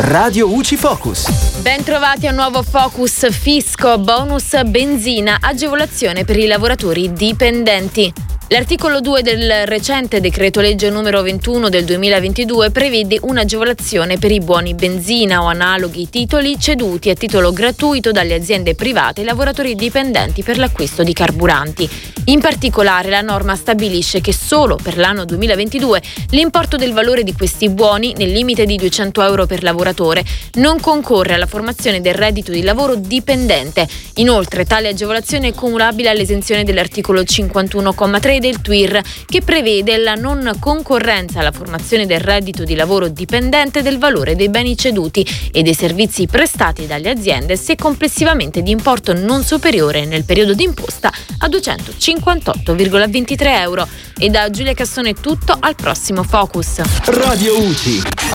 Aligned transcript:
Radio 0.00 0.46
UCI 0.48 0.76
Focus. 0.76 1.58
Bentrovati 1.60 2.28
a 2.28 2.30
un 2.30 2.36
nuovo 2.36 2.62
Focus 2.62 3.32
Fisco, 3.32 3.98
bonus 3.98 4.62
benzina, 4.62 5.38
agevolazione 5.40 6.24
per 6.24 6.36
i 6.36 6.46
lavoratori 6.46 7.12
dipendenti. 7.12 8.27
L'articolo 8.50 9.02
2 9.02 9.20
del 9.20 9.66
recente 9.66 10.20
decreto 10.20 10.62
legge 10.62 10.88
numero 10.88 11.20
21 11.20 11.68
del 11.68 11.84
2022 11.84 12.70
prevede 12.70 13.18
un'agevolazione 13.20 14.16
per 14.16 14.32
i 14.32 14.40
buoni 14.40 14.72
benzina 14.72 15.42
o 15.42 15.48
analoghi 15.48 16.08
titoli 16.08 16.58
ceduti 16.58 17.10
a 17.10 17.14
titolo 17.14 17.52
gratuito 17.52 18.10
dalle 18.10 18.32
aziende 18.32 18.74
private 18.74 19.20
ai 19.20 19.26
lavoratori 19.26 19.74
dipendenti 19.74 20.42
per 20.42 20.56
l'acquisto 20.56 21.02
di 21.02 21.12
carburanti. 21.12 21.90
In 22.28 22.40
particolare 22.40 23.10
la 23.10 23.20
norma 23.20 23.54
stabilisce 23.54 24.22
che 24.22 24.32
solo 24.32 24.76
per 24.82 24.96
l'anno 24.96 25.26
2022 25.26 26.02
l'importo 26.30 26.76
del 26.76 26.94
valore 26.94 27.24
di 27.24 27.34
questi 27.34 27.68
buoni, 27.68 28.14
nel 28.16 28.32
limite 28.32 28.64
di 28.64 28.76
200 28.76 29.22
euro 29.24 29.44
per 29.44 29.62
lavoratore, 29.62 30.24
non 30.54 30.80
concorre 30.80 31.34
alla 31.34 31.46
formazione 31.46 32.00
del 32.00 32.14
reddito 32.14 32.50
di 32.52 32.62
lavoro 32.62 32.96
dipendente. 32.96 33.86
Inoltre 34.16 34.64
tale 34.64 34.88
agevolazione 34.88 35.48
è 35.48 35.54
cumulabile 35.54 36.08
all'esenzione 36.08 36.64
dell'articolo 36.64 37.22
51,3 37.22 38.37
del 38.38 38.60
TWIR 38.60 39.00
che 39.26 39.42
prevede 39.42 39.96
la 39.96 40.14
non 40.14 40.56
concorrenza 40.58 41.40
alla 41.40 41.52
formazione 41.52 42.06
del 42.06 42.20
reddito 42.20 42.64
di 42.64 42.74
lavoro 42.74 43.08
dipendente 43.08 43.82
del 43.82 43.98
valore 43.98 44.36
dei 44.36 44.48
beni 44.48 44.76
ceduti 44.76 45.26
e 45.52 45.62
dei 45.62 45.74
servizi 45.74 46.26
prestati 46.26 46.86
dalle 46.86 47.10
aziende 47.10 47.56
se 47.56 47.76
complessivamente 47.76 48.62
di 48.62 48.70
importo 48.70 49.12
non 49.12 49.42
superiore 49.42 50.04
nel 50.04 50.24
periodo 50.24 50.54
d'imposta 50.54 51.12
a 51.38 51.48
258,23 51.48 53.36
euro. 53.60 53.86
E 54.18 54.28
da 54.30 54.50
Giulia 54.50 54.74
Cassone 54.74 55.10
è 55.10 55.14
tutto, 55.14 55.56
al 55.58 55.74
prossimo 55.74 56.22
Focus. 56.22 56.80
Radio 57.06 57.58
UCI. 57.58 58.18